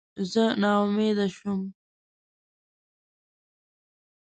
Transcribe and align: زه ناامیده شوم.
زه 0.31 0.43
ناامیده 0.61 1.27
شوم. 1.35 1.61